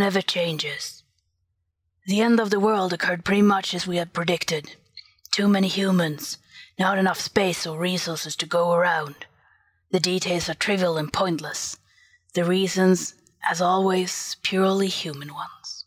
Never 0.00 0.22
changes. 0.22 1.02
The 2.06 2.22
end 2.22 2.40
of 2.40 2.48
the 2.48 2.58
world 2.58 2.94
occurred 2.94 3.22
pretty 3.22 3.42
much 3.42 3.74
as 3.74 3.86
we 3.86 3.98
had 3.98 4.14
predicted. 4.14 4.76
Too 5.30 5.46
many 5.46 5.68
humans, 5.68 6.38
not 6.78 6.96
enough 6.96 7.20
space 7.20 7.66
or 7.66 7.78
resources 7.78 8.34
to 8.36 8.46
go 8.46 8.72
around. 8.72 9.26
The 9.90 10.00
details 10.00 10.48
are 10.48 10.54
trivial 10.54 10.96
and 10.96 11.12
pointless. 11.12 11.76
The 12.32 12.46
reasons, 12.46 13.14
as 13.50 13.60
always, 13.60 14.36
purely 14.42 14.88
human 14.88 15.34
ones. 15.34 15.84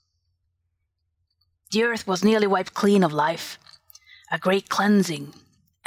The 1.72 1.84
earth 1.84 2.06
was 2.06 2.24
nearly 2.24 2.46
wiped 2.46 2.76
clean 2.76 3.04
of 3.04 3.14
life. 3.14 3.58
A 4.32 4.38
great 4.38 4.70
cleansing, 4.70 5.34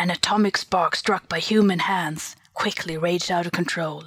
an 0.01 0.11
atomic 0.11 0.57
spark 0.57 0.97
struck 0.97 1.29
by 1.29 1.39
human 1.39 1.79
hands, 1.79 2.35
quickly 2.55 2.99
raged 2.99 3.31
out 3.31 3.47
of 3.47 3.53
control. 3.53 4.07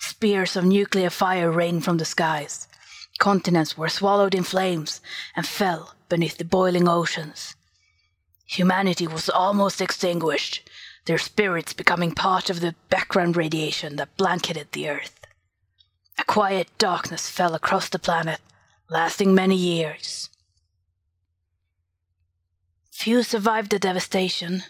Spears 0.00 0.56
of 0.56 0.64
nuclear 0.64 1.08
fire 1.08 1.52
rained 1.52 1.84
from 1.84 1.98
the 1.98 2.04
skies. 2.04 2.66
Continents 3.18 3.78
were 3.78 3.88
swallowed 3.88 4.34
in 4.34 4.42
flames 4.42 5.00
and 5.36 5.46
fell 5.46 5.94
beneath 6.08 6.38
the 6.38 6.44
boiling 6.44 6.88
oceans. 6.88 7.54
Humanity 8.46 9.06
was 9.06 9.30
almost 9.30 9.80
extinguished, 9.80 10.68
their 11.06 11.18
spirits 11.18 11.72
becoming 11.72 12.12
part 12.12 12.50
of 12.50 12.60
the 12.60 12.74
background 12.90 13.36
radiation 13.36 13.96
that 13.96 14.16
blanketed 14.16 14.72
the 14.72 14.88
Earth. 14.88 15.18
A 16.18 16.24
quiet 16.24 16.68
darkness 16.78 17.28
fell 17.28 17.54
across 17.54 17.88
the 17.88 17.98
planet, 17.98 18.40
lasting 18.90 19.34
many 19.34 19.56
years. 19.56 20.28
Few 22.90 23.22
survived 23.22 23.70
the 23.70 23.78
devastation. 23.78 24.62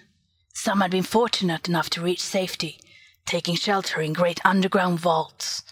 Some 0.55 0.81
had 0.81 0.91
been 0.91 1.03
fortunate 1.03 1.69
enough 1.69 1.91
to 1.91 2.01
reach 2.01 2.21
safety, 2.21 2.81
taking 3.27 3.57
shelter 3.57 4.01
in 4.01 4.13
great 4.13 4.41
underground 4.45 5.01
vaults. 5.01 5.65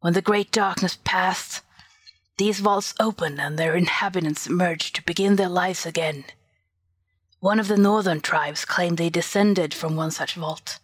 When 0.00 0.14
the 0.14 0.22
great 0.22 0.50
darkness 0.50 0.98
passed, 1.04 1.59
these 2.40 2.60
vaults 2.60 2.94
opened 2.98 3.38
and 3.38 3.58
their 3.58 3.76
inhabitants 3.76 4.46
emerged 4.46 4.94
to 4.94 5.04
begin 5.04 5.36
their 5.36 5.46
lives 5.46 5.84
again. 5.84 6.24
One 7.40 7.60
of 7.60 7.68
the 7.68 7.76
northern 7.76 8.22
tribes 8.22 8.64
claimed 8.64 8.96
they 8.96 9.10
descended 9.10 9.74
from 9.74 9.94
one 9.94 10.10
such 10.10 10.36
vault. 10.36 10.78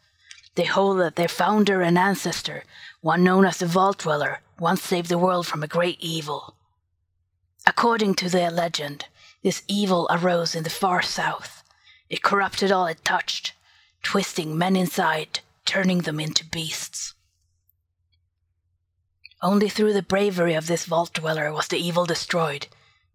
They 0.55 0.67
hold 0.67 1.01
that 1.01 1.17
their 1.17 1.29
founder 1.29 1.81
and 1.81 1.97
ancestor, 1.97 2.65
one 3.01 3.25
known 3.25 3.47
as 3.47 3.57
the 3.57 3.65
Vault 3.65 4.01
Dweller, 4.01 4.41
once 4.59 4.83
saved 4.83 5.09
the 5.09 5.17
world 5.17 5.47
from 5.47 5.63
a 5.63 5.67
great 5.67 5.99
evil. 5.99 6.57
According 7.67 8.17
to 8.17 8.29
their 8.29 8.51
legend, 8.51 9.07
this 9.43 9.63
evil 9.67 10.07
arose 10.11 10.55
in 10.55 10.63
the 10.63 10.69
far 10.69 11.01
south. 11.01 11.65
It 12.11 12.23
corrupted 12.23 12.71
all 12.71 12.87
it 12.87 13.03
touched, 13.03 13.55
twisting 14.03 14.59
men 14.59 14.77
inside, 14.77 15.41
turning 15.65 16.03
them 16.03 16.21
into 16.21 16.45
beasts. 16.45 17.15
Only 19.47 19.69
through 19.69 19.93
the 19.93 20.03
bravery 20.03 20.55
of 20.55 20.67
this 20.67 20.87
vault 20.87 21.13
dweller 21.13 21.53
was 21.53 21.69
the 21.69 21.79
evil 21.79 22.05
destroyed, 22.05 22.67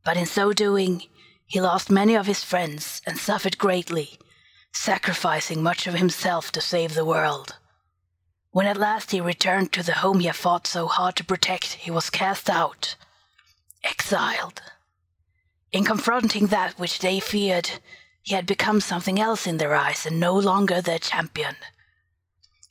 but 0.05 0.15
in 0.15 0.25
so 0.25 0.53
doing, 0.53 1.03
he 1.45 1.59
lost 1.59 1.89
many 1.91 2.15
of 2.15 2.25
his 2.25 2.41
friends 2.41 3.01
and 3.05 3.17
suffered 3.19 3.57
greatly, 3.57 4.17
sacrificing 4.71 5.61
much 5.61 5.88
of 5.88 5.95
himself 5.95 6.49
to 6.53 6.61
save 6.61 6.93
the 6.93 7.03
world. 7.03 7.57
When 8.51 8.65
at 8.65 8.77
last 8.77 9.11
he 9.11 9.19
returned 9.19 9.73
to 9.73 9.84
the 9.84 9.95
home 9.95 10.21
he 10.21 10.27
had 10.27 10.38
fought 10.38 10.67
so 10.67 10.88
hard 10.88 11.17
to 11.17 11.25
protect, 11.25 11.73
he 11.73 11.91
was 11.91 12.09
cast 12.09 12.49
out, 12.49 12.95
exiled. 13.84 14.61
In 15.73 15.84
confronting 15.84 16.47
that 16.47 16.79
which 16.79 16.99
they 16.99 17.19
feared, 17.19 17.71
he 18.21 18.36
had 18.36 18.45
become 18.45 18.79
something 18.79 19.19
else 19.19 19.45
in 19.45 19.57
their 19.57 19.75
eyes 19.75 20.05
and 20.05 20.17
no 20.17 20.34
longer 20.34 20.79
their 20.79 20.99
champion. 20.99 21.57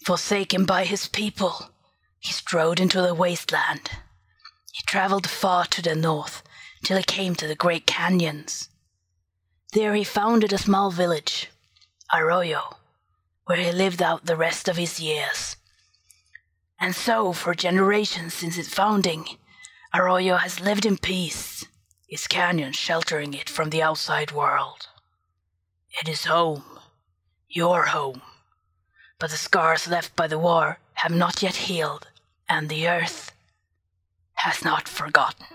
Forsaken 0.06 0.64
by 0.64 0.86
his 0.86 1.08
people, 1.08 1.69
he 2.20 2.32
strode 2.32 2.78
into 2.78 3.02
the 3.02 3.14
wasteland. 3.14 3.90
He 4.72 4.82
traveled 4.86 5.28
far 5.28 5.64
to 5.66 5.82
the 5.82 5.94
north 5.94 6.42
till 6.84 6.96
he 6.96 7.02
came 7.02 7.34
to 7.34 7.46
the 7.46 7.54
great 7.54 7.86
canyons. 7.86 8.68
There 9.72 9.94
he 9.94 10.04
founded 10.04 10.52
a 10.52 10.58
small 10.58 10.90
village, 10.90 11.50
Arroyo, 12.12 12.76
where 13.46 13.58
he 13.58 13.72
lived 13.72 14.02
out 14.02 14.26
the 14.26 14.36
rest 14.36 14.68
of 14.68 14.76
his 14.76 15.00
years. 15.00 15.56
And 16.78 16.94
so, 16.94 17.32
for 17.32 17.54
generations 17.54 18.34
since 18.34 18.56
its 18.56 18.72
founding, 18.72 19.26
Arroyo 19.94 20.36
has 20.36 20.60
lived 20.60 20.86
in 20.86 20.98
peace, 20.98 21.66
its 22.08 22.26
canyon 22.26 22.72
sheltering 22.72 23.34
it 23.34 23.50
from 23.50 23.70
the 23.70 23.82
outside 23.82 24.32
world. 24.32 24.88
It 26.00 26.08
is 26.08 26.24
home, 26.24 26.64
your 27.48 27.86
home. 27.86 28.22
But 29.18 29.30
the 29.30 29.36
scars 29.36 29.88
left 29.88 30.16
by 30.16 30.26
the 30.26 30.38
war 30.38 30.78
have 30.94 31.12
not 31.12 31.42
yet 31.42 31.56
healed, 31.56 32.08
and 32.50 32.68
the 32.68 32.88
earth 32.88 33.32
has 34.34 34.64
not 34.64 34.88
forgotten. 34.88 35.46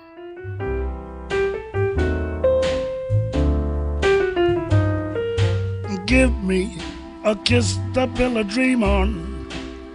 Give 6.05 6.33
me 6.43 6.77
a 7.25 7.35
kiss 7.35 7.77
to 7.95 8.07
build 8.07 8.37
a 8.37 8.43
dream 8.43 8.83
on, 8.83 9.49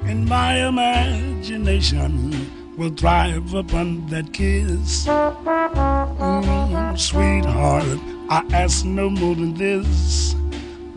and 0.04 0.28
my 0.28 0.66
imagination 0.66 2.50
will 2.76 2.90
thrive 2.90 3.54
upon 3.54 4.06
that 4.08 4.32
kiss. 4.32 5.06
Mm, 5.06 6.98
sweetheart, 6.98 8.00
I 8.28 8.44
ask 8.52 8.84
no 8.84 9.08
more 9.08 9.36
than 9.36 9.54
this 9.54 10.34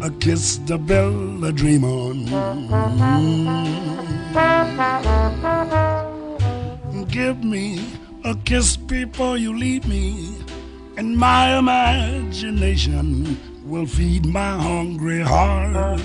a 0.01 0.09
kiss 0.09 0.57
to 0.67 0.77
build 0.79 1.43
a 1.45 1.51
dream 1.51 1.83
on. 1.83 2.25
Mm. 2.25 3.92
Give 7.07 7.43
me 7.43 7.79
a 8.23 8.35
kiss 8.45 8.75
before 8.75 9.37
you 9.37 9.55
leave 9.55 9.87
me, 9.87 10.37
and 10.97 11.15
my 11.15 11.59
imagination 11.59 13.37
will 13.63 13.85
feed 13.85 14.25
my 14.25 14.57
hungry 14.57 15.21
heart. 15.21 15.99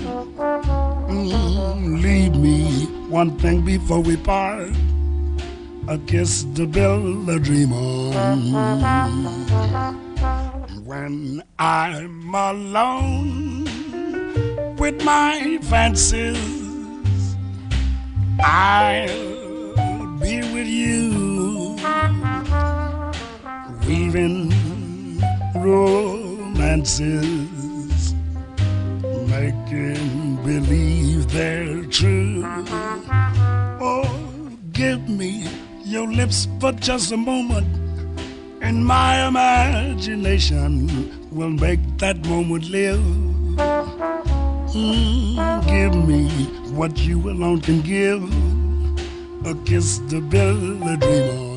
Mm, 1.09 2.03
leave 2.03 2.35
me 2.35 2.85
one 3.09 3.35
thing 3.39 3.65
before 3.65 4.01
we 4.01 4.15
part. 4.17 4.69
A 5.87 5.97
kiss 6.05 6.43
to 6.53 6.67
build 6.67 7.27
a 7.29 7.39
dream 7.39 7.73
on. 7.73 8.53
When 10.85 11.41
I'm 11.57 12.35
alone 12.35 13.65
with 14.77 15.03
my 15.03 15.57
fancies, 15.63 16.58
I'll 18.41 20.07
be 20.19 20.39
with 20.53 20.67
you, 20.67 21.75
weaving 23.85 24.53
romances, 25.55 26.95
making 29.27 30.37
believe 30.43 31.31
they're 31.31 31.83
true. 31.85 32.43
Oh, 33.81 34.09
give 34.71 35.09
me 35.09 35.47
your 35.83 36.07
lips 36.07 36.47
for 36.59 36.71
just 36.71 37.11
a 37.11 37.17
moment, 37.17 37.67
and 38.61 38.85
my 38.85 39.27
imagination 39.27 40.87
will 41.31 41.49
make 41.49 41.79
that 41.97 42.25
moment 42.25 42.69
live. 42.69 42.99
Mm, 44.69 45.35
give 45.67 45.95
me 46.07 46.29
what 46.71 46.97
you 46.99 47.29
alone 47.29 47.61
can 47.61 47.81
give, 47.81 48.23
a 49.45 49.55
kiss 49.65 49.99
to 50.09 50.21
build 50.21 50.81
a 50.81 51.48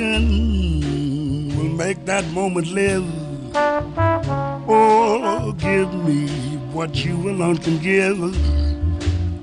passion 0.00 1.56
will 1.56 1.76
make 1.76 2.04
that 2.06 2.24
moment 2.32 2.66
live. 2.68 3.04
Oh, 4.68 5.52
give 5.58 5.92
me 6.04 6.28
what 6.72 7.04
you 7.04 7.30
alone 7.30 7.58
can 7.58 7.78
give. 7.78 8.18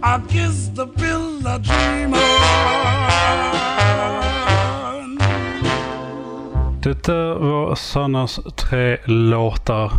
I'll 0.04 0.22
kiss 0.28 0.70
the 0.76 0.88
pill 0.88 1.48
I 1.48 1.58
dream 1.60 2.14
on. 2.14 2.20
Detta 6.82 7.36
var 7.36 7.76
Sannas 7.76 8.40
tre 8.56 8.98
låtar. 9.06 9.92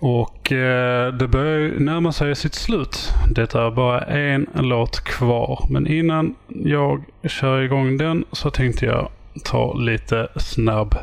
Och 0.00 0.52
eh, 0.52 1.12
det 1.12 1.28
börjar 1.28 1.80
närma 1.80 2.12
sig 2.12 2.36
sitt 2.36 2.54
slut. 2.54 3.12
Det 3.30 3.54
är 3.54 3.70
bara 3.70 4.00
en 4.00 4.46
låt 4.54 5.00
kvar. 5.04 5.66
Men 5.70 5.86
innan 5.86 6.34
jag 6.48 7.04
kör 7.24 7.60
igång 7.60 7.96
den 7.96 8.24
så 8.32 8.50
tänkte 8.50 8.86
jag 8.86 9.08
ta 9.44 9.72
lite 9.72 10.28
snabb 10.36 10.94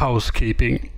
housekeeping. 0.00 0.90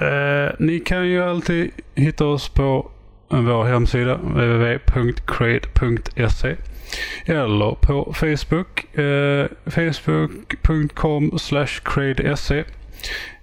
Eh, 0.00 0.48
ni 0.58 0.80
kan 0.80 1.08
ju 1.08 1.22
alltid 1.22 1.70
hitta 1.94 2.26
oss 2.26 2.48
på 2.48 2.90
vår 3.28 3.64
hemsida 3.64 4.16
www.create.se 4.16 5.76
eller 7.24 7.74
på 7.74 8.12
Facebook 8.14 8.98
eh, 8.98 9.46
facebook.com 9.66 11.38
cradese 11.84 12.64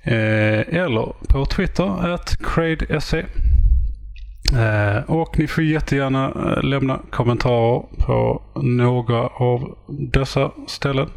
eh, 0.03 0.59
eller 0.59 1.13
på 1.29 1.45
Twitter 1.45 2.13
at 2.13 2.37
cradese. 2.43 3.25
Eh, 4.53 5.03
och 5.09 5.39
ni 5.39 5.47
får 5.47 5.63
jättegärna 5.63 6.25
eh, 6.25 6.63
lämna 6.63 6.99
kommentarer 7.09 7.81
på 8.05 8.41
några 8.55 9.27
av 9.27 9.77
dessa 9.87 10.51
ställen. 10.67 11.09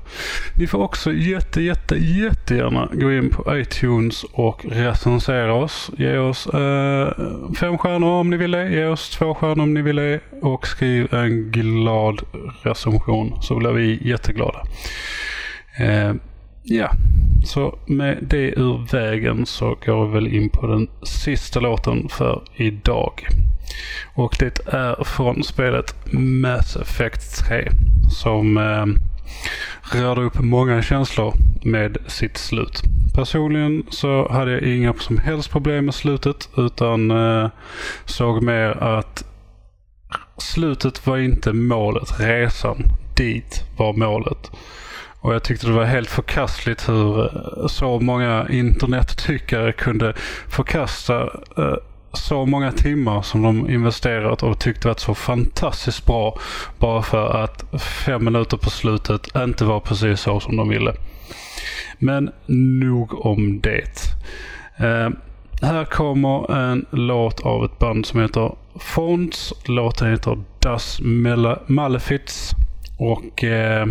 Ni 0.56 0.66
får 0.66 0.78
också 0.78 1.12
jätte, 1.12 1.62
jätte, 1.62 1.94
jättegärna 1.94 2.88
gå 2.92 3.12
in 3.12 3.30
på 3.30 3.58
iTunes 3.58 4.24
och 4.32 4.64
recensera 4.64 5.54
oss. 5.54 5.90
Ge 5.98 6.18
oss 6.18 6.46
eh, 6.46 7.12
fem 7.60 7.78
stjärnor 7.78 8.10
om 8.10 8.30
ni 8.30 8.36
vill 8.36 8.50
det. 8.50 8.70
Ge 8.70 8.84
oss 8.84 9.10
två 9.10 9.34
stjärnor 9.34 9.62
om 9.62 9.74
ni 9.74 9.82
vill 9.82 9.96
det. 9.96 10.20
Och 10.42 10.66
skriv 10.66 11.14
en 11.14 11.50
glad 11.50 12.22
recension 12.62 13.42
så 13.42 13.56
blir 13.56 13.70
vi 13.70 14.08
jätteglada. 14.08 14.62
Eh, 15.78 16.14
Ja, 16.72 16.90
så 17.44 17.78
med 17.86 18.18
det 18.20 18.58
ur 18.58 18.92
vägen 18.92 19.46
så 19.46 19.76
går 19.86 20.06
vi 20.06 20.12
väl 20.12 20.34
in 20.34 20.50
på 20.50 20.66
den 20.66 20.88
sista 21.02 21.60
låten 21.60 22.08
för 22.08 22.42
idag. 22.54 23.26
Och 24.14 24.36
det 24.38 24.58
är 24.66 25.04
från 25.04 25.42
spelet 25.42 25.94
Mass 26.12 26.76
Effect 26.76 27.46
3 27.48 27.68
som 28.10 28.56
eh, 28.56 28.86
rörde 29.98 30.20
upp 30.20 30.40
många 30.40 30.82
känslor 30.82 31.34
med 31.64 31.98
sitt 32.06 32.36
slut. 32.36 32.82
Personligen 33.14 33.86
så 33.88 34.28
hade 34.32 34.50
jag 34.50 34.62
inga 34.62 34.94
som 34.94 35.18
helst 35.18 35.50
problem 35.50 35.84
med 35.84 35.94
slutet 35.94 36.48
utan 36.56 37.10
eh, 37.10 37.50
såg 38.04 38.42
mer 38.42 38.82
att 38.82 39.24
slutet 40.38 41.06
var 41.06 41.18
inte 41.18 41.52
målet. 41.52 42.20
Resan 42.20 42.82
dit 43.16 43.64
var 43.76 43.92
målet. 43.92 44.50
Och 45.20 45.34
jag 45.34 45.42
tyckte 45.42 45.66
det 45.66 45.72
var 45.72 45.84
helt 45.84 46.10
förkastligt 46.10 46.88
hur 46.88 47.20
eh, 47.20 47.66
så 47.66 48.00
många 48.00 48.46
internettyckare 48.50 49.72
kunde 49.72 50.14
förkasta 50.48 51.22
eh, 51.56 51.74
så 52.12 52.46
många 52.46 52.72
timmar 52.72 53.22
som 53.22 53.42
de 53.42 53.70
investerat 53.70 54.42
och 54.42 54.58
tyckte 54.58 54.88
var 54.88 54.94
så 54.94 55.14
fantastiskt 55.14 56.06
bra 56.06 56.38
bara 56.78 57.02
för 57.02 57.44
att 57.44 57.82
fem 57.82 58.24
minuter 58.24 58.56
på 58.56 58.70
slutet 58.70 59.36
inte 59.36 59.64
var 59.64 59.80
precis 59.80 60.20
så 60.20 60.40
som 60.40 60.56
de 60.56 60.68
ville. 60.68 60.92
Men 61.98 62.30
nog 62.80 63.26
om 63.26 63.60
det. 63.60 64.14
Eh, 64.76 65.10
här 65.62 65.84
kommer 65.84 66.54
en 66.54 66.86
låt 66.90 67.40
av 67.40 67.64
ett 67.64 67.78
band 67.78 68.06
som 68.06 68.20
heter 68.20 68.52
Fonts. 68.76 69.52
Låten 69.64 70.10
heter 70.10 70.38
Das 70.58 71.00
Malefiz. 71.66 72.50
Och 72.98 73.44
eh, 73.44 73.86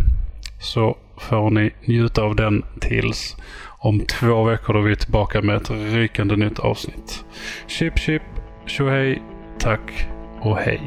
så 0.59 0.97
får 1.20 1.49
ni 1.49 1.72
njuta 1.86 2.22
av 2.22 2.36
den 2.36 2.65
tills 2.82 3.36
om 3.80 3.99
två 3.99 4.43
veckor 4.43 4.74
då 4.74 4.82
vi 4.82 4.91
är 4.91 4.95
tillbaka 4.95 5.41
med 5.41 5.55
ett 5.55 5.70
rykande 5.70 6.36
nytt 6.36 6.59
avsnitt. 6.59 7.26
Chip 7.67 7.99
chip, 7.99 8.22
tjohej, 8.65 9.22
tack 9.59 10.07
och 10.41 10.57
hej. 10.57 10.82